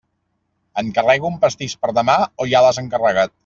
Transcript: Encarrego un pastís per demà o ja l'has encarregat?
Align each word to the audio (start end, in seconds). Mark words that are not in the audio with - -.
Encarrego 0.83 1.31
un 1.33 1.37
pastís 1.45 1.77
per 1.85 1.93
demà 2.01 2.17
o 2.43 2.49
ja 2.55 2.63
l'has 2.67 2.81
encarregat? 2.87 3.37